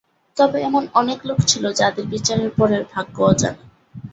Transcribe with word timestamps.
তবে 0.37 0.57
এমন 0.61 0.83
অনেক 0.93 1.19
লোক 1.25 1.39
ছিল 1.47 1.63
যাদের 1.79 2.05
বিচারের 2.13 2.51
পরের 2.57 2.83
ভাগ্য 2.93 3.15
অজানা। 3.23 3.63